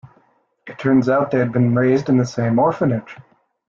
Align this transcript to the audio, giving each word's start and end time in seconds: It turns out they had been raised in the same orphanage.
It 0.65 0.79
turns 0.79 1.09
out 1.09 1.29
they 1.29 1.37
had 1.37 1.51
been 1.51 1.75
raised 1.75 2.09
in 2.09 2.17
the 2.17 2.25
same 2.25 2.57
orphanage. 2.57 3.17